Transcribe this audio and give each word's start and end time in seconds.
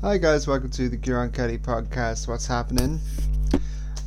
Hi 0.00 0.16
guys, 0.16 0.46
welcome 0.46 0.70
to 0.70 0.88
the 0.88 0.96
Kieran 0.96 1.32
Kelly 1.32 1.58
podcast. 1.58 2.28
What's 2.28 2.46
happening? 2.46 3.00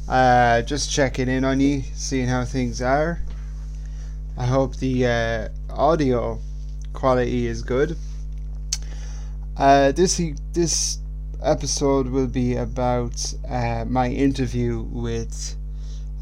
Uh, 0.08 0.62
just 0.62 0.90
checking 0.90 1.28
in 1.28 1.44
on 1.44 1.60
you, 1.60 1.84
seeing 1.96 2.30
how 2.30 2.46
things 2.46 2.82
are. 2.82 3.20
I 4.38 4.46
hope 4.46 4.78
the 4.78 5.06
uh, 5.06 5.50
audio 5.70 6.40
quality 6.94 7.46
is 7.46 7.62
good. 7.62 7.98
Uh, 9.58 9.92
this 9.92 10.22
this 10.54 11.00
episode 11.44 12.08
will 12.08 12.28
be 12.28 12.56
about 12.56 13.34
uh, 13.50 13.84
my 13.86 14.08
interview 14.08 14.84
with 14.84 15.58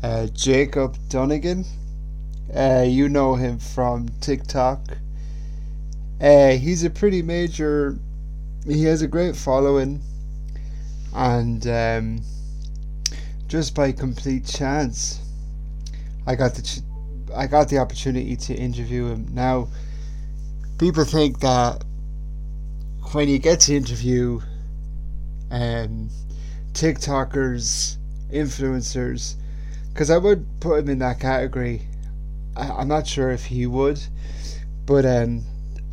uh, 0.01 0.25
Jacob 0.33 0.97
Dunnigan. 1.09 1.63
Uh, 2.55 2.85
you 2.87 3.07
know 3.07 3.35
him 3.35 3.59
from 3.59 4.09
TikTok. 4.19 4.97
Uh, 6.19 6.53
he's 6.53 6.83
a 6.83 6.89
pretty 6.89 7.21
major 7.21 7.99
he 8.65 8.83
has 8.85 9.01
a 9.01 9.07
great 9.07 9.35
following, 9.35 10.01
and 11.13 11.65
um, 11.67 12.21
just 13.47 13.73
by 13.75 13.91
complete 13.91 14.45
chance, 14.45 15.19
I 16.27 16.35
got 16.35 16.53
the 16.55 16.61
ch- 16.61 16.81
I 17.35 17.47
got 17.47 17.69
the 17.69 17.77
opportunity 17.77 18.35
to 18.35 18.55
interview 18.55 19.07
him. 19.07 19.27
Now, 19.31 19.67
people 20.77 21.05
think 21.05 21.39
that 21.39 21.83
when 23.11 23.27
you 23.27 23.39
get 23.39 23.59
to 23.61 23.75
interview 23.75 24.41
um, 25.51 26.09
TikTokers, 26.73 27.97
influencers, 28.31 29.35
because 29.93 30.09
I 30.09 30.17
would 30.17 30.45
put 30.59 30.79
him 30.79 30.89
in 30.89 30.99
that 30.99 31.19
category. 31.19 31.81
I, 32.55 32.81
am 32.81 32.87
not 32.87 33.07
sure 33.07 33.31
if 33.31 33.45
he 33.45 33.65
would, 33.65 33.99
but 34.85 35.05
um, 35.05 35.43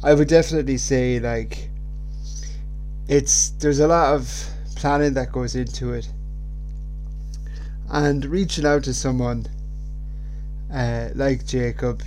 I 0.02 0.14
would 0.14 0.28
definitely 0.28 0.78
say 0.78 1.18
like 1.20 1.70
it's 3.08 3.50
there's 3.50 3.80
a 3.80 3.86
lot 3.86 4.14
of 4.14 4.48
planning 4.76 5.14
that 5.14 5.32
goes 5.32 5.54
into 5.54 5.92
it. 5.92 6.08
And 7.88 8.24
reaching 8.24 8.66
out 8.66 8.84
to 8.84 8.94
someone 8.94 9.46
uh, 10.72 11.10
like 11.14 11.46
Jacob 11.46 12.02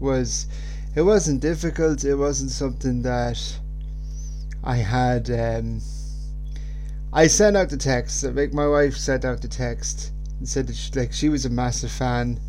was 0.00 0.46
it 0.94 1.02
wasn't 1.02 1.40
difficult. 1.40 2.04
It 2.04 2.16
wasn't 2.16 2.50
something 2.50 3.02
that 3.02 3.58
I 4.62 4.76
had 4.76 5.30
um, 5.30 5.80
I 7.12 7.28
sent 7.28 7.56
out 7.56 7.68
the 7.68 7.76
text. 7.76 8.24
Like 8.24 8.52
my 8.52 8.66
wife 8.66 8.96
sent 8.96 9.24
out 9.24 9.40
the 9.40 9.48
text 9.48 10.10
and 10.38 10.48
said 10.48 10.66
that 10.66 10.76
she, 10.76 10.92
like 10.92 11.12
she 11.12 11.28
was 11.28 11.44
a 11.44 11.50
massive 11.50 11.92
fan. 11.92 12.40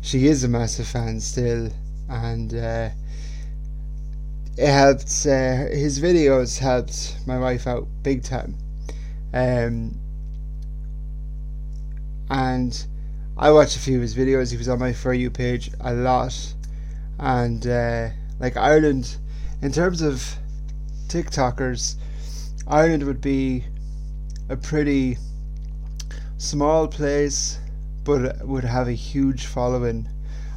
She 0.00 0.26
is 0.26 0.44
a 0.44 0.48
massive 0.48 0.86
fan 0.86 1.20
still. 1.20 1.70
And 2.08 2.54
uh, 2.54 2.90
it 4.58 4.66
helped. 4.66 5.24
Uh, 5.24 5.70
his 5.70 6.00
videos 6.00 6.58
helped 6.58 7.16
my 7.26 7.38
wife 7.38 7.68
out 7.68 7.86
big 8.02 8.24
time, 8.24 8.56
um, 9.32 9.96
and 12.28 12.86
I 13.36 13.52
watched 13.52 13.76
a 13.76 13.78
few 13.78 13.96
of 13.96 14.02
his 14.02 14.16
videos. 14.16 14.50
He 14.50 14.56
was 14.56 14.68
on 14.68 14.80
my 14.80 14.92
for 14.92 15.14
you 15.14 15.30
page 15.30 15.70
a 15.80 15.94
lot, 15.94 16.34
and 17.20 17.64
uh, 17.68 18.08
like 18.40 18.56
Ireland, 18.56 19.16
in 19.62 19.70
terms 19.70 20.02
of 20.02 20.28
TikTokers, 21.06 21.94
Ireland 22.66 23.04
would 23.04 23.20
be 23.20 23.64
a 24.48 24.56
pretty 24.56 25.18
small 26.38 26.88
place, 26.88 27.60
but 28.02 28.44
would 28.44 28.64
have 28.64 28.88
a 28.88 28.92
huge 28.92 29.46
following 29.46 30.08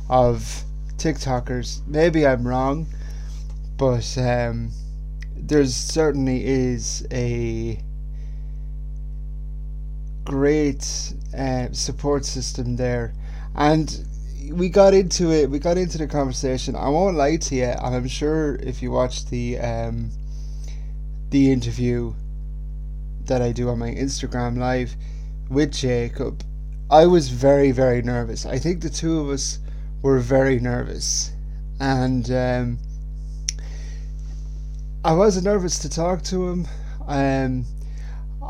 of 0.10 0.64
TikTokers. 0.98 1.86
Maybe 1.86 2.26
I'm 2.26 2.48
wrong 2.48 2.88
but 3.82 4.16
um, 4.20 4.70
there 5.36 5.66
certainly 5.66 6.46
is 6.46 7.04
a 7.12 7.82
great 10.24 11.16
uh, 11.36 11.68
support 11.72 12.24
system 12.24 12.76
there, 12.76 13.12
and 13.56 14.06
we 14.52 14.70
got 14.70 14.94
into 14.94 15.32
it. 15.32 15.50
We 15.50 15.58
got 15.58 15.80
into 15.80 15.98
the 15.98 16.06
conversation. 16.06 16.76
I 16.76 16.90
won't 16.90 17.18
lie 17.18 17.38
to 17.38 17.56
you, 17.56 17.64
and 17.64 17.96
I'm 17.96 18.08
sure 18.08 18.58
if 18.58 18.84
you 18.84 18.92
watch 18.92 19.26
the 19.32 19.58
um, 19.58 20.12
the 21.32 21.52
interview 21.52 22.14
that 23.26 23.42
I 23.42 23.52
do 23.52 23.68
on 23.70 23.80
my 23.80 23.90
Instagram 23.90 24.60
live 24.60 24.96
with 25.50 25.74
Jacob, 25.74 26.44
I 26.92 27.08
was 27.08 27.30
very 27.30 27.72
very 27.72 28.04
nervous. 28.04 28.46
I 28.46 28.60
think 28.60 28.84
the 28.84 28.92
two 28.92 29.20
of 29.22 29.30
us 29.30 29.58
were 30.04 30.20
very 30.20 30.60
nervous, 30.60 31.32
and. 31.80 32.30
Um, 32.30 32.78
I 35.04 35.14
wasn't 35.14 35.46
nervous 35.46 35.80
to 35.80 35.90
talk 35.90 36.22
to 36.26 36.48
him. 36.48 36.68
Um, 37.08 37.66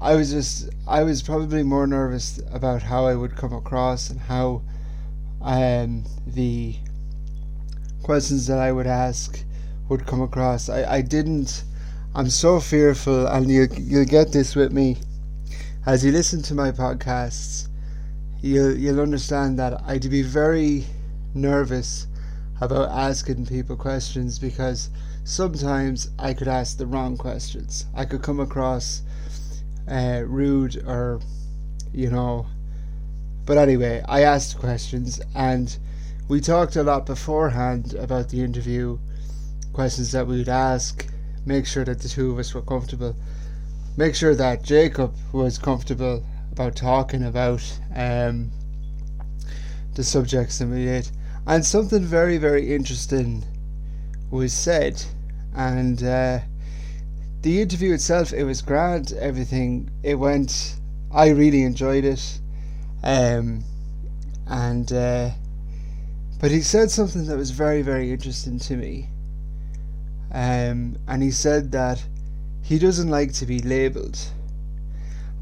I 0.02 0.16
was 0.16 0.32
just, 0.32 0.70
I 0.86 1.02
was 1.04 1.22
probably 1.22 1.64
more 1.64 1.88
nervous 1.88 2.42
about 2.52 2.82
how 2.82 3.06
I 3.06 3.16
would 3.16 3.38
come 3.38 3.54
across 3.54 4.10
and 4.10 4.20
how 4.20 4.62
um, 5.40 6.04
the 6.28 6.76
questions 8.04 8.48
that 8.48 8.60
I 8.60 8.74
would 8.74 8.86
ask 8.86 9.42
would 9.88 10.06
come 10.06 10.22
across. 10.22 10.68
I, 10.68 10.96
I 10.96 11.02
didn't, 11.02 11.64
I'm 12.16 12.30
so 12.30 12.60
fearful, 12.60 13.28
and 13.28 13.50
you, 13.50 13.70
you'll 13.78 14.04
get 14.04 14.34
this 14.34 14.54
with 14.54 14.74
me. 14.74 14.98
As 15.86 16.04
you 16.04 16.12
listen 16.12 16.42
to 16.44 16.54
my 16.54 16.72
podcasts, 16.72 17.70
you'll, 18.42 18.76
you'll 18.76 19.00
understand 19.00 19.58
that 19.60 19.82
I'd 19.86 20.10
be 20.10 20.22
very 20.22 20.84
nervous 21.34 22.08
about 22.60 22.90
asking 22.90 23.46
people 23.46 23.78
questions 23.78 24.38
because 24.38 24.90
sometimes 25.24 26.10
I 26.18 26.34
could 26.34 26.48
ask 26.48 26.78
the 26.78 26.86
wrong 26.86 27.18
questions. 27.18 27.86
I 27.94 28.06
could 28.06 28.22
come 28.22 28.40
across 28.40 29.02
uh, 29.90 30.24
rude 30.26 30.78
or, 30.86 31.20
you 31.94 32.10
know. 32.10 32.48
But 33.46 33.58
anyway, 33.58 34.04
I 34.08 34.22
asked 34.22 34.60
questions 34.60 35.22
and 35.36 35.78
we 36.28 36.40
talked 36.40 36.76
a 36.76 36.84
lot 36.84 37.06
beforehand 37.06 37.94
about 37.96 38.30
the 38.30 38.42
interview, 38.42 38.98
questions 39.74 40.12
that 40.12 40.28
we 40.28 40.38
would 40.38 40.50
ask, 40.50 41.06
make 41.46 41.66
sure 41.66 41.84
that 41.84 42.00
the 42.00 42.10
two 42.10 42.32
of 42.32 42.40
us 42.40 42.54
were 42.54 42.62
comfortable, 42.62 43.16
make 43.98 44.16
sure 44.16 44.36
that 44.36 44.64
Jacob 44.64 45.14
was 45.34 45.58
comfortable 45.58 46.24
about 46.52 46.76
talking 46.76 47.24
about 47.24 47.62
um, 47.96 48.52
the 49.96 50.04
subjects 50.04 50.60
that 50.60 50.68
we 50.68 50.86
did. 50.86 51.10
And 51.48 51.66
something 51.66 52.04
very, 52.04 52.38
very 52.38 52.74
interesting 52.74 53.44
was 54.32 54.54
said, 54.54 55.04
and 55.54 56.02
uh, 56.02 56.40
the 57.42 57.62
interview 57.62 57.94
itself 57.94 58.34
it 58.34 58.46
was 58.46 58.62
grand. 58.62 59.12
Everything 59.14 59.90
it 60.04 60.16
went. 60.16 60.78
I 61.12 61.30
really 61.30 61.64
enjoyed 61.64 62.06
it, 62.06 62.40
um, 63.04 63.64
and 64.48 64.92
uh, 64.92 65.32
but 66.40 66.50
he 66.50 66.62
said 66.62 66.90
something 66.90 67.26
that 67.26 67.38
was 67.38 67.52
very 67.52 67.82
very 67.82 68.12
interesting 68.12 68.58
to 68.60 68.78
me. 68.78 69.10
Um, 70.34 70.98
and 71.10 71.22
he 71.22 71.32
said 71.32 71.74
that 71.74 72.02
he 72.62 72.80
doesn't 72.80 73.10
like 73.10 73.34
to 73.34 73.46
be 73.46 73.60
labelled, 73.60 74.18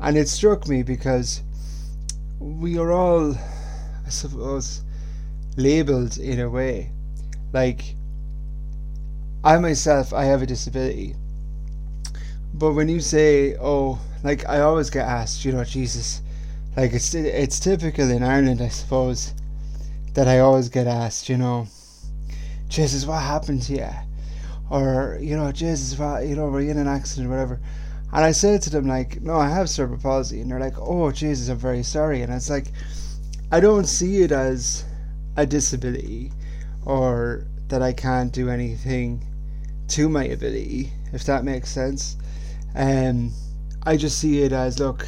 and 0.02 0.18
it 0.18 0.28
struck 0.28 0.68
me 0.68 0.82
because 0.82 1.44
we 2.40 2.80
are 2.80 2.92
all, 2.92 3.36
I 3.36 4.10
suppose, 4.10 4.82
labelled 5.58 6.18
in 6.18 6.40
a 6.40 6.50
way, 6.50 6.92
like 7.54 7.96
I 9.42 9.58
myself, 9.58 10.14
I 10.14 10.26
have 10.26 10.42
a 10.42 10.46
disability. 10.46 11.16
But 12.54 12.74
when 12.74 12.90
you 12.90 13.00
say, 13.00 13.56
oh, 13.56 14.00
like 14.22 14.48
I 14.50 14.60
always 14.60 14.90
get 14.90 15.08
asked, 15.08 15.46
you 15.46 15.54
know, 15.54 15.64
Jesus, 15.64 16.22
like 16.76 16.92
it's 16.92 17.14
it's 17.14 17.60
typical 17.60 18.12
in 18.12 18.22
Ireland, 18.22 18.62
I 18.62 18.68
suppose, 18.68 19.34
that 20.14 20.28
I 20.28 20.40
always 20.40 20.68
get 20.68 20.88
asked, 20.88 21.30
you 21.30 21.38
know, 21.38 21.68
Jesus, 22.68 23.06
what 23.06 23.22
happened 23.22 23.62
to 23.64 23.74
you? 23.76 23.90
Or 24.70 25.18
you 25.22 25.38
know, 25.38 25.54
Jesus, 25.54 25.98
what 25.98 26.28
you 26.28 26.36
know, 26.36 26.50
were 26.50 26.60
you 26.60 26.72
in 26.72 26.78
an 26.78 26.88
accident 26.88 27.28
or 27.28 27.30
whatever? 27.32 27.62
And 28.12 28.26
I 28.26 28.32
say 28.32 28.58
to 28.58 28.70
them 28.70 28.88
like, 28.88 29.22
no, 29.22 29.38
I 29.38 29.48
have 29.48 29.70
cerebral 29.70 30.02
palsy, 30.02 30.42
and 30.42 30.52
they're 30.52 30.60
like, 30.60 30.78
oh, 30.78 31.12
Jesus, 31.12 31.48
I'm 31.48 31.58
very 31.58 31.84
sorry, 31.84 32.24
and 32.24 32.34
it's 32.34 32.50
like, 32.50 32.74
I 33.54 33.62
don't 33.62 33.86
see 33.86 34.22
it 34.22 34.34
as 34.34 34.84
a 35.38 35.46
disability 35.46 36.34
or 36.86 37.46
that 37.70 37.82
I 37.82 37.94
can't 37.94 38.34
do 38.34 38.50
anything 38.50 39.26
to 39.90 40.10
my 40.10 40.24
ability, 40.26 40.92
if 41.14 41.24
that 41.26 41.44
makes 41.44 41.70
sense. 41.70 42.16
Um, 42.76 43.34
I 43.84 43.98
just 43.98 44.20
see 44.20 44.42
it 44.42 44.52
as 44.52 44.80
look, 44.80 45.08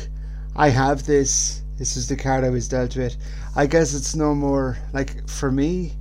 I 0.56 0.70
have 0.70 1.06
this. 1.06 1.62
This 1.78 1.98
is 1.98 2.08
the 2.08 2.16
card 2.16 2.44
I 2.44 2.50
was 2.50 2.68
dealt 2.68 2.96
with. 2.96 3.16
I 3.56 3.66
guess 3.66 3.94
it's 3.94 4.16
no 4.16 4.36
more 4.36 4.78
like 4.94 5.28
for 5.28 5.52
me. 5.52 5.94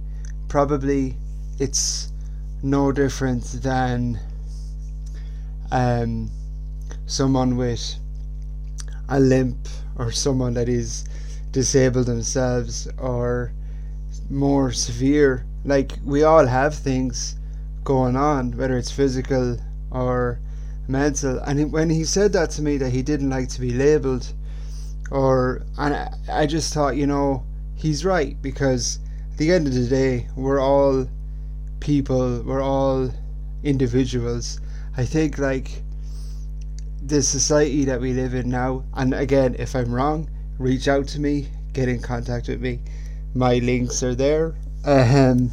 Probably, 0.49 1.17
it's 1.59 2.13
no 2.63 2.93
different 2.93 3.45
than 3.63 4.19
um, 5.71 6.31
someone 7.07 7.57
with 7.57 7.95
a 9.09 9.19
limp 9.21 9.69
or 9.97 10.13
someone 10.13 10.55
that 10.55 10.69
is 10.69 11.05
disabled 11.51 12.07
themselves 12.07 12.89
or 12.99 13.53
more 14.29 14.73
severe. 14.73 15.45
Like 15.65 15.93
we 16.05 16.23
all 16.23 16.47
have 16.47 16.75
things 16.75 17.37
going 17.85 18.17
on, 18.17 18.53
whether 18.57 18.77
it's 18.77 18.91
physical 18.91 19.57
or 19.91 20.41
mental. 20.89 21.39
And 21.39 21.73
when 21.73 21.91
he 21.91 22.05
said 22.05 22.33
that 22.33 22.51
to 22.53 22.63
me, 22.63 22.77
that 22.79 22.91
he 22.91 23.03
didn't 23.03 23.31
like 23.31 23.49
to 23.51 23.61
be 23.61 23.73
labelled, 23.73 24.33
or 25.11 25.63
and 25.79 25.95
I, 25.95 26.13
I 26.31 26.47
just 26.47 26.75
thought, 26.75 26.97
you 26.97 27.07
know, 27.07 27.45
he's 27.75 28.05
right 28.05 28.41
because 28.43 28.99
at 29.33 29.39
the 29.39 29.53
end 29.53 29.67
of 29.67 29.75
the 29.75 29.87
day, 29.87 30.29
we're 30.37 30.61
all 30.61 31.07
people, 31.81 32.43
we're 32.43 32.63
all 32.63 33.11
individuals. 33.63 34.61
I 34.97 35.05
think 35.05 35.39
like 35.39 35.83
the 37.03 37.23
society 37.23 37.85
that 37.87 38.01
we 38.01 38.13
live 38.13 38.35
in 38.35 38.51
now, 38.51 38.85
and 38.95 39.15
again, 39.15 39.57
if 39.59 39.75
I'm 39.75 39.93
wrong, 39.93 40.29
reach 40.59 40.89
out 40.89 41.09
to 41.09 41.21
me, 41.21 41.49
get 41.73 41.89
in 41.89 42.01
contact 42.01 42.49
with 42.49 42.61
me. 42.61 42.81
My 43.35 43.55
links 43.59 44.03
are 44.03 44.15
there. 44.15 44.55
Um, 44.85 45.51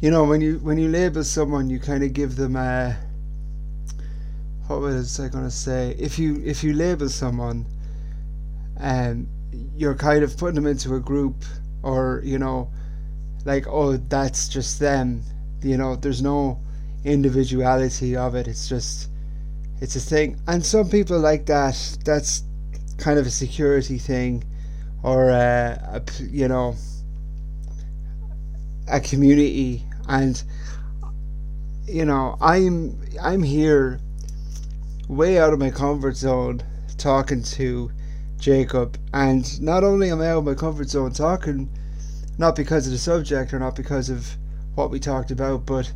you 0.00 0.10
know, 0.10 0.24
when 0.24 0.40
you 0.40 0.58
when 0.60 0.78
you 0.78 0.88
label 0.88 1.22
someone, 1.22 1.68
you 1.68 1.78
kind 1.78 2.02
of 2.02 2.12
give 2.12 2.36
them 2.36 2.56
a. 2.56 2.96
What 4.66 4.80
was 4.80 5.20
I 5.20 5.28
gonna 5.28 5.50
say? 5.50 5.94
If 5.98 6.18
you 6.18 6.40
if 6.44 6.64
you 6.64 6.72
label 6.72 7.08
someone, 7.08 7.66
um, 8.78 9.28
you're 9.76 9.94
kind 9.94 10.22
of 10.22 10.36
putting 10.38 10.54
them 10.54 10.66
into 10.66 10.94
a 10.94 11.00
group, 11.00 11.44
or 11.82 12.22
you 12.24 12.38
know, 12.38 12.70
like 13.44 13.66
oh 13.68 13.98
that's 13.98 14.48
just 14.48 14.80
them. 14.80 15.22
You 15.62 15.76
know, 15.76 15.96
there's 15.96 16.22
no 16.22 16.58
individuality 17.04 18.16
of 18.16 18.34
it. 18.34 18.48
It's 18.48 18.68
just 18.68 19.10
it's 19.82 19.96
a 19.96 20.00
thing, 20.00 20.40
and 20.46 20.64
some 20.64 20.88
people 20.88 21.18
like 21.18 21.44
that. 21.46 21.98
That's 22.06 22.44
kind 22.96 23.18
of 23.18 23.26
a 23.26 23.30
security 23.30 23.98
thing, 23.98 24.44
or 25.02 25.28
a, 25.28 26.02
you 26.20 26.48
know 26.48 26.74
a 28.90 29.00
community, 29.00 29.84
and 30.10 30.42
you 31.86 32.04
know 32.04 32.36
I'm 32.40 33.00
I'm 33.22 33.42
here 33.42 34.00
way 35.08 35.38
out 35.38 35.52
of 35.52 35.58
my 35.58 35.70
comfort 35.70 36.16
zone 36.16 36.62
talking 36.98 37.42
to 37.42 37.90
Jacob, 38.38 38.98
and 39.14 39.60
not 39.60 39.84
only 39.84 40.10
am 40.10 40.20
I 40.20 40.28
out 40.30 40.38
of 40.38 40.44
my 40.44 40.54
comfort 40.54 40.88
zone 40.88 41.12
talking, 41.12 41.70
not 42.38 42.56
because 42.56 42.86
of 42.86 42.92
the 42.92 42.98
subject 42.98 43.54
or 43.54 43.58
not 43.58 43.76
because 43.76 44.10
of 44.10 44.36
what 44.74 44.90
we 44.90 44.98
talked 44.98 45.30
about, 45.30 45.64
but 45.64 45.92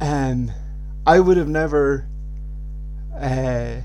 um, 0.00 0.50
I 1.06 1.20
would 1.20 1.36
have 1.36 1.48
never 1.48 2.08
uh, 3.16 3.76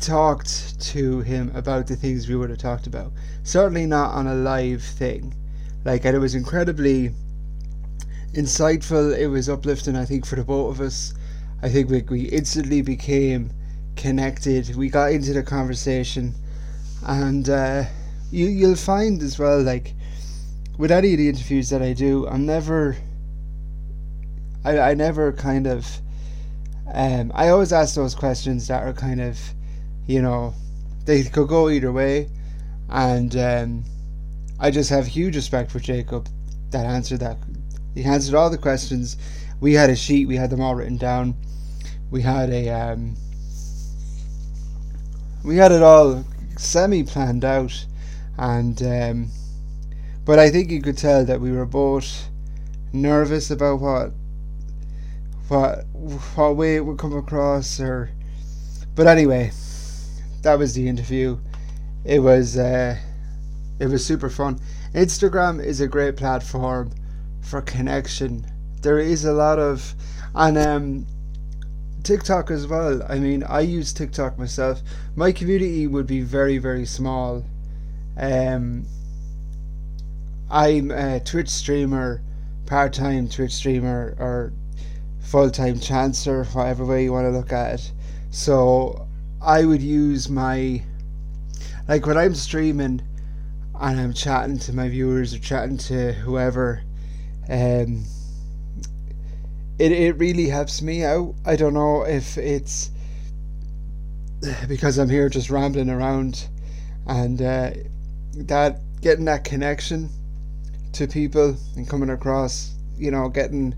talked 0.00 0.80
to 0.80 1.20
him 1.20 1.50
about 1.54 1.86
the 1.86 1.96
things 1.96 2.28
we 2.28 2.36
would 2.36 2.50
have 2.50 2.58
talked 2.58 2.86
about. 2.86 3.12
Certainly 3.42 3.86
not 3.86 4.14
on 4.14 4.26
a 4.26 4.34
live 4.34 4.82
thing. 4.82 5.34
Like, 5.84 6.04
and 6.04 6.14
it 6.14 6.18
was 6.18 6.34
incredibly 6.34 7.12
insightful. 8.34 9.16
It 9.16 9.28
was 9.28 9.48
uplifting, 9.48 9.96
I 9.96 10.04
think, 10.04 10.26
for 10.26 10.36
the 10.36 10.44
both 10.44 10.76
of 10.76 10.80
us. 10.80 11.14
I 11.62 11.68
think 11.68 11.90
we, 11.90 12.02
we 12.02 12.22
instantly 12.28 12.82
became 12.82 13.50
connected. 13.96 14.74
We 14.76 14.88
got 14.88 15.12
into 15.12 15.32
the 15.32 15.42
conversation, 15.42 16.34
and 17.06 17.48
uh, 17.48 17.84
you 18.30 18.46
you'll 18.46 18.76
find 18.76 19.22
as 19.22 19.38
well, 19.38 19.62
like 19.62 19.94
with 20.78 20.90
any 20.90 21.12
of 21.12 21.18
the 21.18 21.28
interviews 21.28 21.70
that 21.70 21.82
I 21.82 21.92
do, 21.92 22.26
I'm 22.28 22.46
never. 22.46 22.96
I, 24.64 24.78
I 24.78 24.94
never 24.94 25.32
kind 25.32 25.66
of 25.66 25.86
um, 26.92 27.30
I 27.34 27.48
always 27.50 27.72
ask 27.72 27.94
those 27.94 28.14
questions 28.14 28.66
that 28.68 28.82
are 28.82 28.92
kind 28.92 29.20
of, 29.20 29.38
you 30.06 30.20
know, 30.20 30.54
they 31.04 31.22
could 31.22 31.48
go 31.48 31.68
either 31.68 31.92
way, 31.92 32.28
and 32.88 33.36
um, 33.36 33.84
I 34.60 34.70
just 34.70 34.90
have 34.90 35.06
huge 35.06 35.36
respect 35.36 35.70
for 35.70 35.80
Jacob 35.80 36.28
that 36.70 36.84
answered 36.84 37.20
that. 37.20 37.38
He 37.94 38.04
answered 38.04 38.34
all 38.34 38.50
the 38.50 38.58
questions. 38.58 39.16
We 39.58 39.72
had 39.72 39.88
a 39.88 39.96
sheet. 39.96 40.28
We 40.28 40.36
had 40.36 40.50
them 40.50 40.60
all 40.60 40.74
written 40.74 40.98
down. 40.98 41.34
We 42.10 42.20
had 42.22 42.50
a 42.50 42.68
um, 42.68 43.16
we 45.42 45.56
had 45.56 45.72
it 45.72 45.82
all 45.82 46.24
semi 46.58 47.02
planned 47.02 47.44
out, 47.44 47.86
and 48.36 48.82
um, 48.82 49.30
but 50.26 50.38
I 50.38 50.50
think 50.50 50.70
you 50.70 50.82
could 50.82 50.98
tell 50.98 51.24
that 51.24 51.40
we 51.40 51.52
were 51.52 51.66
both 51.66 52.28
nervous 52.92 53.50
about 53.50 53.80
what 53.80 54.12
what 55.48 55.86
what 56.34 56.56
way 56.56 56.76
it 56.76 56.84
would 56.84 56.98
come 56.98 57.16
across 57.16 57.80
or 57.80 58.10
but 58.94 59.06
anyway 59.06 59.50
that 60.42 60.58
was 60.58 60.74
the 60.74 60.88
interview 60.88 61.38
it 62.04 62.18
was 62.18 62.56
uh, 62.56 62.96
it 63.80 63.88
was 63.88 64.04
super 64.04 64.28
fun. 64.28 64.60
Instagram 64.94 65.64
is 65.64 65.80
a 65.80 65.88
great 65.88 66.16
platform 66.16 66.92
for 67.40 67.62
connection. 67.62 68.46
There 68.82 68.98
is 68.98 69.24
a 69.24 69.32
lot 69.32 69.58
of 69.58 69.94
and 70.34 70.58
um 70.58 71.06
tiktok 72.04 72.50
as 72.50 72.66
well. 72.66 73.02
I 73.08 73.18
mean 73.18 73.42
i 73.44 73.60
use 73.60 73.92
tiktok 73.92 74.38
myself. 74.38 74.82
My 75.16 75.32
community 75.32 75.86
would 75.86 76.06
be 76.06 76.20
very 76.20 76.58
very 76.58 76.86
small. 76.86 77.44
Um 78.16 78.86
i'm 80.50 80.90
a 80.90 81.20
twitch 81.20 81.48
streamer 81.48 82.22
part-time 82.66 83.28
twitch 83.28 83.52
streamer 83.52 84.14
or 84.18 84.52
full 85.20 85.50
time 85.50 85.76
chancer, 85.76 86.44
whatever 86.54 86.84
way 86.84 87.04
you 87.04 87.12
want 87.12 87.24
to 87.24 87.30
look 87.30 87.52
at 87.52 87.74
it. 87.74 87.92
So 88.30 89.08
I 89.40 89.64
would 89.64 89.82
use 89.82 90.28
my 90.28 90.82
like 91.88 92.06
when 92.06 92.18
I'm 92.18 92.34
streaming 92.34 93.02
and 93.80 93.98
I'm 93.98 94.12
chatting 94.12 94.58
to 94.58 94.74
my 94.74 94.88
viewers 94.88 95.34
or 95.34 95.38
chatting 95.38 95.78
to 95.78 96.12
whoever, 96.12 96.82
um, 97.48 98.04
it 99.78 99.92
it 99.92 100.18
really 100.18 100.48
helps 100.48 100.82
me 100.82 101.04
out. 101.04 101.34
I 101.46 101.56
don't 101.56 101.74
know 101.74 102.02
if 102.02 102.36
it's 102.36 102.90
because 104.68 104.98
I'm 104.98 105.08
here 105.08 105.28
just 105.28 105.50
rambling 105.50 105.90
around, 105.90 106.46
and 107.06 107.40
uh, 107.40 107.70
that 108.34 108.80
getting 109.00 109.24
that 109.24 109.44
connection 109.44 110.10
to 110.92 111.06
people 111.06 111.56
and 111.76 111.88
coming 111.88 112.10
across, 112.10 112.74
you 112.98 113.10
know, 113.10 113.28
getting 113.28 113.74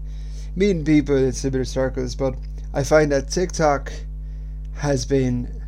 meeting 0.57 0.85
people 0.85 1.17
in 1.17 1.33
similar 1.33 1.65
circles, 1.65 2.15
but 2.15 2.35
I 2.75 2.83
find 2.83 3.13
that 3.13 3.31
TikTok 3.31 3.93
has 4.75 5.07
been 5.07 5.62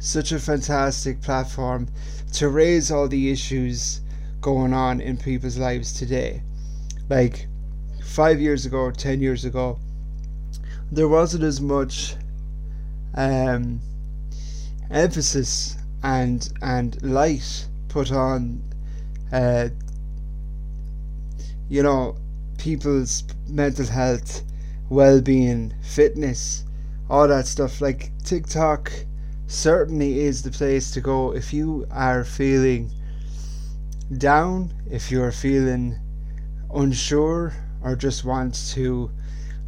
such 0.00 0.32
a 0.32 0.40
fantastic 0.40 1.20
platform 1.20 1.86
to 2.32 2.48
raise 2.48 2.90
all 2.90 3.06
the 3.06 3.30
issues 3.30 4.00
going 4.40 4.72
on 4.72 5.00
in 5.00 5.16
people's 5.16 5.58
lives 5.58 5.92
today. 5.92 6.42
Like 7.10 7.46
five 8.02 8.40
years 8.40 8.64
ago, 8.64 8.90
ten 8.90 9.20
years 9.20 9.44
ago, 9.44 9.78
there 10.90 11.06
wasn't 11.06 11.44
as 11.44 11.60
much 11.60 12.16
um, 13.14 13.80
emphasis 14.90 15.76
and 16.02 16.50
and 16.62 17.00
light 17.02 17.68
put 17.88 18.10
on, 18.10 18.62
uh, 19.32 19.68
you 21.68 21.82
know, 21.82 22.16
people's 22.56 23.24
mental 23.48 23.86
health, 23.86 24.42
well 24.88 25.20
being, 25.20 25.74
fitness, 25.82 26.64
all 27.10 27.28
that 27.28 27.46
stuff. 27.46 27.82
Like 27.82 28.12
TikTok 28.24 28.90
certainly 29.50 30.20
is 30.20 30.42
the 30.42 30.50
place 30.50 30.92
to 30.92 31.00
go 31.00 31.34
if 31.34 31.52
you 31.52 31.86
are 31.90 32.24
feeling 32.24 32.90
down, 34.16 34.72
if 34.90 35.10
you're 35.10 35.32
feeling 35.32 35.98
unsure, 36.72 37.52
or 37.82 37.96
just 37.96 38.24
want 38.24 38.54
to, 38.70 39.10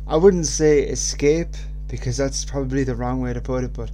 I 0.06 0.16
wouldn't 0.16 0.46
say 0.46 0.82
escape 0.82 1.54
because 1.88 2.16
that's 2.16 2.44
probably 2.44 2.84
the 2.84 2.94
wrong 2.94 3.20
way 3.20 3.32
to 3.32 3.40
put 3.40 3.64
it, 3.64 3.72
but 3.72 3.90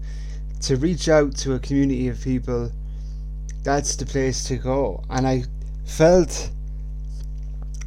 to 0.61 0.77
reach 0.77 1.09
out 1.09 1.35
to 1.39 1.55
a 1.55 1.59
community 1.59 2.09
of 2.09 2.21
people, 2.23 2.71
that's 3.63 3.97
the 3.97 4.05
place 4.05 4.45
to 4.45 4.57
go. 4.57 5.03
And 5.09 5.27
I 5.27 5.45
felt 5.87 6.51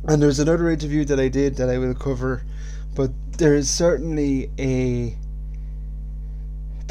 and 0.08 0.20
there's 0.20 0.40
another 0.40 0.72
interview 0.72 1.06
that 1.06 1.20
I 1.20 1.28
did 1.28 1.56
that 1.58 1.70
I 1.70 1.78
will 1.78 1.94
cover, 1.94 2.42
but 2.96 3.12
there 3.38 3.54
is 3.54 3.70
certainly 3.70 4.50
a 4.58 5.16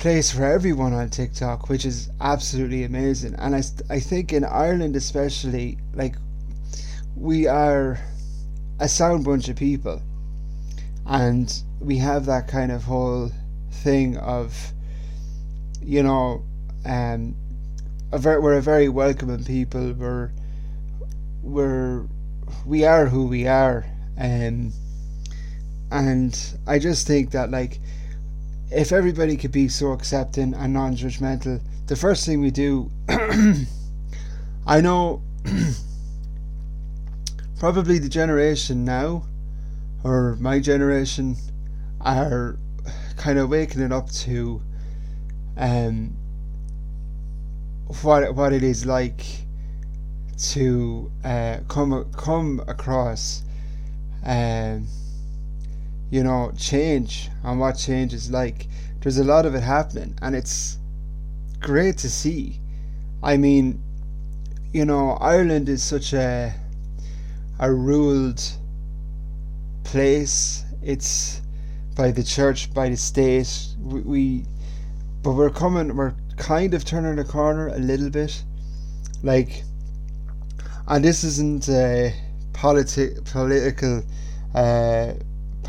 place 0.01 0.33
for 0.33 0.45
everyone 0.45 0.93
on 0.93 1.11
TikTok, 1.11 1.69
which 1.69 1.85
is 1.85 2.11
absolutely 2.21 2.85
amazing. 2.85 3.35
And 3.35 3.55
I, 3.55 3.63
I 3.89 4.01
think 4.01 4.33
in 4.33 4.45
Ireland, 4.45 4.97
especially, 4.97 5.79
like, 5.95 6.17
we 7.15 7.47
are 7.47 8.01
a 8.81 8.89
sound 8.89 9.25
bunch 9.25 9.49
of 9.49 9.57
people. 9.57 10.03
And 11.07 11.63
we 11.81 11.99
have 11.99 12.27
that 12.27 12.49
kind 12.49 12.73
of 12.73 12.83
whole 12.83 13.31
thing 13.71 14.17
of, 14.17 14.73
you 15.83 16.03
know, 16.03 16.45
um, 16.85 17.37
a 18.11 18.19
very, 18.19 18.41
we're 18.41 18.59
a 18.59 18.63
very 18.63 18.89
welcoming 18.89 19.45
people. 19.45 19.93
We're, 19.93 20.33
we're 21.43 22.07
we 22.67 22.85
are 22.85 23.07
who 23.07 23.27
we 23.27 23.47
are, 23.47 23.87
um, 24.19 24.73
and 25.91 26.59
I 26.67 26.79
just 26.79 27.07
think 27.07 27.31
that 27.31 27.51
like 27.51 27.81
if 28.71 28.93
everybody 28.93 29.37
could 29.37 29.53
be 29.53 29.69
so 29.69 29.93
accepting 29.93 30.55
and 30.55 30.73
non-judgmental, 30.73 31.61
the 31.87 31.97
first 31.97 32.25
thing 32.25 32.41
we 32.41 32.51
do, 32.51 32.91
I 34.67 34.81
know, 34.81 35.23
probably 37.59 37.99
the 37.99 38.09
generation 38.09 38.85
now 38.85 39.25
or 40.05 40.37
my 40.41 40.59
generation 40.59 41.37
are 42.01 42.57
kind 43.17 43.39
of 43.39 43.51
waking 43.51 43.83
it 43.83 43.93
up 43.93 44.11
to 44.11 44.63
um, 45.57 46.17
what 48.03 48.35
what 48.35 48.53
it 48.53 48.63
is 48.63 48.87
like 48.87 49.25
to 50.39 51.11
uh, 51.25 51.59
come 51.69 52.11
come 52.13 52.63
across 52.67 53.43
um, 54.25 54.87
you 56.11 56.23
know 56.25 56.53
change 56.57 57.31
and 57.45 57.61
what 57.61 57.79
change 57.79 58.13
is 58.13 58.31
like. 58.31 58.67
There's 59.01 59.19
a 59.19 59.25
lot 59.25 59.47
of 59.47 59.55
it 59.55 59.63
happening 59.63 60.19
and 60.21 60.35
it's 60.35 60.79
great 61.61 61.99
to 61.99 62.11
see. 62.11 62.61
I 63.23 63.37
mean 63.37 63.83
you 64.73 64.85
know 64.85 65.19
ireland 65.21 65.69
is 65.69 65.83
such 65.83 66.13
a 66.13 66.55
a 67.59 67.73
ruled 67.73 68.43
place. 69.85 70.65
It's 70.83 71.41
by 71.97 72.11
the 72.11 72.23
church 72.23 72.73
by 72.73 72.89
the 72.89 72.97
state. 72.97 73.67
We, 73.81 74.01
we 74.01 74.45
but 75.23 75.33
we're 75.33 75.51
coming 75.51 75.97
we're 75.97 76.15
kind 76.37 76.75
of 76.75 76.85
turning 76.85 77.17
the 77.17 77.25
corner 77.25 77.69
a 77.69 77.79
little 77.79 78.11
bit. 78.11 78.43
Like 79.23 79.65
and 80.89 81.05
this 81.05 81.23
isn't 81.23 81.69
a 81.69 82.15
politi- 82.53 83.25
political 83.31 84.03
uh, 84.55 85.13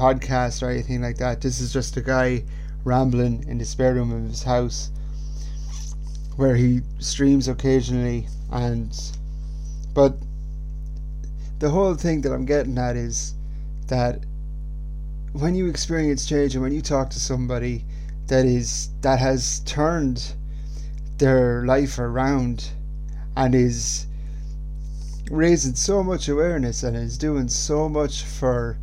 podcast 0.01 0.63
or 0.63 0.71
anything 0.71 0.99
like 0.99 1.17
that. 1.17 1.41
This 1.41 1.61
is 1.61 1.71
just 1.71 1.95
a 1.95 2.01
guy 2.01 2.43
rambling 2.83 3.45
in 3.47 3.59
the 3.59 3.65
spare 3.65 3.93
room 3.93 4.11
of 4.11 4.27
his 4.27 4.41
house 4.41 4.89
where 6.37 6.55
he 6.55 6.81
streams 6.97 7.47
occasionally 7.47 8.27
and 8.51 8.99
but 9.93 10.15
the 11.59 11.69
whole 11.69 11.93
thing 11.93 12.21
that 12.21 12.31
I'm 12.31 12.45
getting 12.45 12.77
at 12.79 12.95
is 12.95 13.35
that 13.87 14.23
when 15.33 15.53
you 15.53 15.67
experience 15.67 16.25
change 16.25 16.55
and 16.55 16.63
when 16.63 16.71
you 16.71 16.81
talk 16.81 17.11
to 17.11 17.19
somebody 17.19 17.85
that 18.25 18.45
is 18.45 18.89
that 19.01 19.19
has 19.19 19.59
turned 19.59 20.33
their 21.19 21.63
life 21.65 21.99
around 21.99 22.69
and 23.37 23.53
is 23.53 24.07
raising 25.29 25.75
so 25.75 26.01
much 26.01 26.27
awareness 26.27 26.81
and 26.81 26.97
is 26.97 27.19
doing 27.19 27.47
so 27.47 27.87
much 27.87 28.23
for 28.23 28.77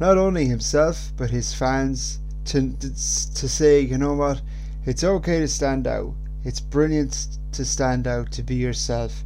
not 0.00 0.18
only 0.18 0.46
himself 0.46 1.12
but 1.16 1.30
his 1.30 1.54
fans 1.54 2.18
to 2.44 2.72
to 2.78 3.48
say 3.48 3.80
you 3.80 3.98
know 3.98 4.14
what 4.14 4.40
it's 4.86 5.02
okay 5.02 5.40
to 5.40 5.48
stand 5.48 5.86
out. 5.86 6.12
It's 6.44 6.60
brilliant 6.60 7.38
to 7.52 7.64
stand 7.64 8.06
out 8.06 8.30
to 8.32 8.42
be 8.42 8.54
yourself 8.54 9.24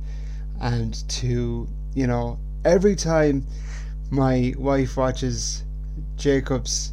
and 0.60 0.94
to 1.08 1.66
you 1.94 2.06
know 2.06 2.38
every 2.64 2.94
time 2.94 3.46
my 4.10 4.54
wife 4.56 4.96
watches 4.96 5.64
Jacob's 6.16 6.92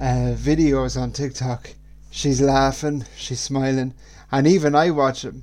uh, 0.00 0.34
videos 0.34 1.00
on 1.00 1.12
TikTok 1.12 1.74
she's 2.10 2.40
laughing 2.40 3.04
she's 3.16 3.40
smiling 3.40 3.94
and 4.32 4.46
even 4.46 4.74
I 4.74 4.90
watch 4.90 5.22
them 5.22 5.42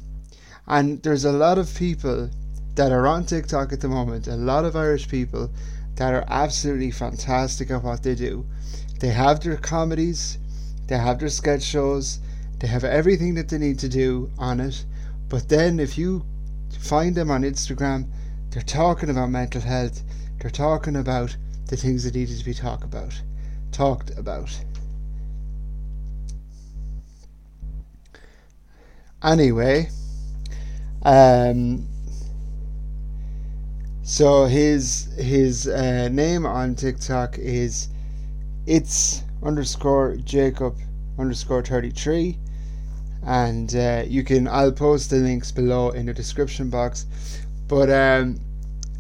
and 0.68 1.02
there's 1.04 1.26
a 1.26 1.32
lot 1.32 1.58
of 1.58 1.74
people 1.76 2.30
that 2.76 2.92
are 2.92 3.08
on 3.08 3.26
TikTok 3.26 3.74
at 3.74 3.82
the 3.82 3.88
moment, 3.88 4.28
a 4.28 4.36
lot 4.36 4.66
of 4.66 4.76
Irish 4.76 5.08
people 5.08 5.50
that 5.98 6.14
are 6.14 6.26
absolutely 6.28 6.92
fantastic 6.92 7.70
at 7.70 7.84
what 7.84 8.04
they 8.04 8.16
do. 8.16 8.46
They 9.00 9.10
have 9.10 9.40
their 9.42 9.58
comedies, 9.58 10.38
they 10.88 10.98
have 10.98 11.20
their 11.20 11.30
sketch 11.30 11.64
shows, 11.64 12.20
they 12.60 12.68
have 12.68 12.84
everything 12.84 13.34
that 13.36 13.50
they 13.50 13.58
need 13.58 13.80
to 13.80 13.90
do 13.90 14.32
on 14.38 14.60
it. 14.60 14.86
But 15.28 15.50
then 15.50 15.80
if 15.80 15.98
you 15.98 16.26
find 16.80 17.14
them 17.16 17.30
on 17.30 17.42
Instagram, 17.42 18.08
they're 18.52 18.62
talking 18.62 19.10
about 19.10 19.30
mental 19.30 19.62
health, 19.62 20.04
they're 20.40 20.52
talking 20.52 20.96
about 20.96 21.36
the 21.68 21.76
things 21.76 22.04
that 22.04 22.16
needed 22.16 22.38
to 22.38 22.46
be 22.46 22.54
talked 22.54 22.84
about. 22.84 23.20
Talked 23.72 24.12
about. 24.18 24.58
Anyway, 29.24 29.90
um, 31.04 31.88
so 34.08 34.46
his 34.46 35.10
his 35.18 35.68
uh, 35.68 36.08
name 36.08 36.46
on 36.46 36.76
TikTok 36.76 37.38
is 37.38 37.90
it's 38.66 39.22
underscore 39.44 40.16
Jacob 40.24 40.78
underscore 41.20 41.62
thirty 41.62 41.90
three, 41.90 42.40
and 43.26 43.76
uh, 43.76 44.06
you 44.08 44.24
can 44.24 44.48
I'll 44.48 44.72
post 44.72 45.10
the 45.10 45.18
links 45.18 45.52
below 45.52 45.90
in 45.90 46.06
the 46.06 46.14
description 46.14 46.70
box. 46.70 47.06
But 47.68 47.90
um, 47.90 48.40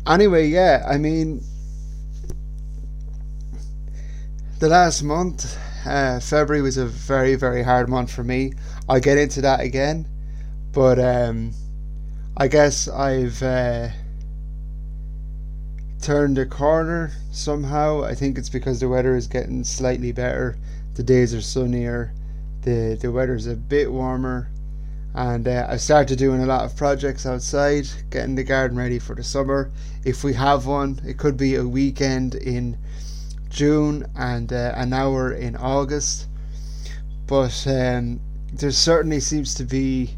anyway, 0.06 0.50
yeah, 0.50 0.84
I 0.86 0.98
mean 0.98 1.42
the 4.60 4.68
last 4.68 5.04
month, 5.04 5.58
uh, 5.86 6.20
February 6.20 6.62
was 6.62 6.76
a 6.76 6.86
very 6.86 7.36
very 7.36 7.64
hard 7.64 7.88
month 7.88 8.12
for 8.12 8.26
me. 8.26 8.52
I'll 8.90 9.00
get 9.00 9.18
into 9.18 9.40
that 9.40 9.62
again, 9.62 10.06
but 10.74 11.00
um, 11.00 11.54
I 12.36 12.50
guess 12.50 12.90
I've. 12.90 13.42
Uh, 13.42 13.88
turned 16.01 16.38
a 16.38 16.46
corner 16.46 17.12
somehow. 17.32 18.04
I 18.04 18.13
think 18.13 18.38
it's 18.38 18.50
because 18.50 18.80
the 18.80 18.89
weather 18.89 19.16
is 19.16 19.27
getting 19.27 19.63
slightly 19.63 20.12
better. 20.12 20.58
The 20.94 21.04
days 21.04 21.34
are 21.34 21.42
sunnier. 21.42 22.13
The 22.62 22.98
the 23.00 23.12
weather's 23.12 23.48
a 23.48 23.56
bit 23.56 23.92
warmer, 23.92 24.50
and 25.13 25.48
uh, 25.48 25.68
I 25.70 25.77
started 25.77 26.18
doing 26.18 26.42
a 26.42 26.46
lot 26.46 26.66
of 26.66 26.75
projects 26.75 27.25
outside, 27.25 27.88
getting 28.10 28.36
the 28.36 28.44
garden 28.44 28.77
ready 28.77 29.00
for 29.00 29.16
the 29.16 29.24
summer. 29.24 29.72
If 30.04 30.24
we 30.24 30.34
have 30.34 30.66
one, 30.66 31.00
it 31.06 31.18
could 31.18 31.38
be 31.38 31.56
a 31.56 31.68
weekend 31.68 32.36
in 32.36 32.77
June 33.50 34.06
and 34.16 34.51
uh, 34.51 34.74
an 34.75 34.94
hour 34.94 35.32
in 35.32 35.56
August. 35.56 36.27
But 37.25 37.66
um, 37.68 38.20
there 38.54 38.72
certainly 38.72 39.20
seems 39.20 39.54
to 39.56 39.63
be 39.63 40.16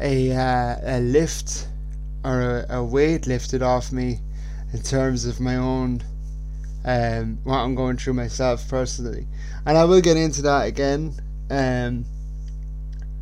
a 0.00 0.32
uh, 0.32 0.76
a 0.82 1.00
lift 1.00 1.68
or 2.24 2.40
a, 2.40 2.66
a 2.78 2.84
weight 2.84 3.26
lifted 3.26 3.62
off 3.62 3.92
me 3.92 4.20
in 4.72 4.82
terms 4.82 5.24
of 5.24 5.40
my 5.40 5.56
own 5.56 6.02
um, 6.84 7.38
what 7.42 7.58
I'm 7.58 7.74
going 7.74 7.96
through 7.96 8.14
myself 8.14 8.68
personally, 8.68 9.26
and 9.66 9.76
I 9.76 9.84
will 9.84 10.00
get 10.00 10.16
into 10.16 10.42
that 10.42 10.66
again. 10.66 11.14
Um, 11.50 12.04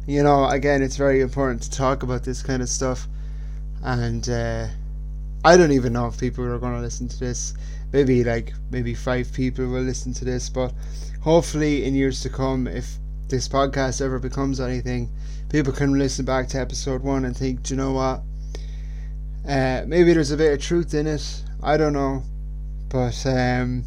you 0.06 0.22
know, 0.22 0.46
again, 0.48 0.82
it's 0.82 0.96
very 0.96 1.22
important 1.22 1.62
to 1.62 1.70
talk 1.70 2.02
about 2.02 2.24
this 2.24 2.42
kind 2.42 2.62
of 2.62 2.68
stuff, 2.68 3.08
and 3.82 4.28
uh, 4.28 4.66
I 5.44 5.56
don't 5.56 5.72
even 5.72 5.94
know 5.94 6.06
if 6.06 6.18
people 6.18 6.44
are 6.44 6.58
going 6.58 6.74
to 6.74 6.80
listen 6.80 7.08
to 7.08 7.18
this. 7.18 7.54
Maybe 7.92 8.24
like 8.24 8.52
maybe 8.70 8.94
five 8.94 9.32
people 9.32 9.66
will 9.66 9.82
listen 9.82 10.12
to 10.14 10.24
this, 10.24 10.48
but 10.50 10.72
hopefully 11.20 11.84
in 11.84 11.94
years 11.94 12.20
to 12.22 12.28
come, 12.28 12.66
if 12.66 12.98
this 13.28 13.48
podcast 13.48 14.02
ever 14.02 14.18
becomes 14.18 14.60
anything, 14.60 15.10
people 15.48 15.72
can 15.72 15.98
listen 15.98 16.24
back 16.24 16.48
to 16.48 16.60
episode 16.60 17.02
one 17.02 17.24
and 17.24 17.36
think, 17.36 17.62
do 17.62 17.74
you 17.74 17.78
know 17.78 17.92
what? 17.92 18.22
Uh, 19.48 19.82
maybe 19.86 20.14
there's 20.14 20.30
a 20.30 20.36
bit 20.36 20.52
of 20.54 20.60
truth 20.60 20.94
in 20.94 21.06
it. 21.06 21.42
I 21.62 21.76
don't 21.76 21.92
know, 21.92 22.22
but 22.88 23.26
um, 23.26 23.84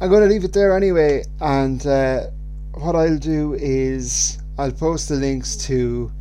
I'm 0.00 0.10
gonna 0.10 0.26
leave 0.26 0.44
it 0.44 0.52
there 0.52 0.76
anyway. 0.76 1.24
And 1.40 1.84
uh, 1.86 2.26
what 2.74 2.94
I'll 2.94 3.18
do 3.18 3.54
is 3.54 4.38
I'll 4.56 4.72
post 4.72 5.08
the 5.08 5.16
links 5.16 5.56
to 5.66 6.12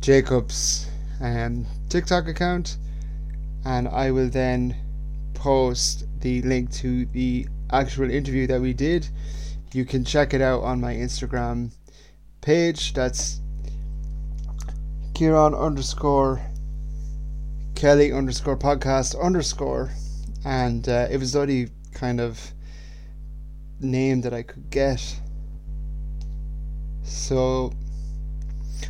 Jacob's 0.00 0.86
um, 1.20 1.66
TikTok 1.88 2.28
account, 2.28 2.76
and 3.64 3.88
I 3.88 4.12
will 4.12 4.28
then 4.28 4.76
post 5.34 6.04
the 6.20 6.42
link 6.42 6.70
to 6.74 7.04
the 7.06 7.48
actual 7.70 8.10
interview 8.10 8.46
that 8.46 8.60
we 8.60 8.72
did. 8.72 9.08
You 9.72 9.84
can 9.84 10.04
check 10.04 10.34
it 10.34 10.40
out 10.40 10.62
on 10.62 10.80
my 10.80 10.94
Instagram 10.94 11.72
page. 12.40 12.92
That's 12.94 13.40
Kieran 15.14 15.54
underscore 15.54 16.40
Kelly 17.78 18.10
underscore 18.10 18.56
podcast 18.56 19.16
underscore, 19.22 19.92
and 20.44 20.88
uh, 20.88 21.06
it 21.12 21.18
was 21.18 21.34
the 21.34 21.42
only 21.42 21.68
kind 21.92 22.20
of 22.20 22.52
name 23.78 24.20
that 24.22 24.34
I 24.34 24.42
could 24.42 24.68
get. 24.68 25.00
So, 27.04 27.72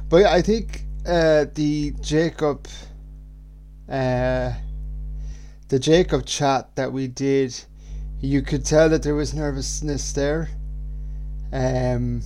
but 0.08 0.16
yeah, 0.22 0.32
I 0.32 0.40
think 0.40 0.86
uh, 1.06 1.44
the 1.54 1.90
Jacob, 2.00 2.66
uh, 3.90 4.54
the 5.68 5.78
Jacob 5.78 6.24
chat 6.24 6.74
that 6.76 6.90
we 6.90 7.08
did, 7.08 7.54
you 8.22 8.40
could 8.40 8.64
tell 8.64 8.88
that 8.88 9.02
there 9.02 9.14
was 9.14 9.34
nervousness 9.34 10.14
there. 10.14 10.48
Um, 11.52 12.22